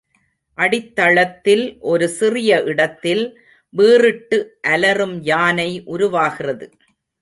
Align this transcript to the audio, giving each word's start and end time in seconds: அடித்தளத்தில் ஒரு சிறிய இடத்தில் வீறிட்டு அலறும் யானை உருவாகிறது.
அடித்தளத்தில் 0.57 1.77
ஒரு 1.81 2.07
சிறிய 2.09 2.61
இடத்தில் 2.63 3.23
வீறிட்டு 3.73 4.39
அலறும் 4.61 5.17
யானை 5.21 5.71
உருவாகிறது. 5.85 6.67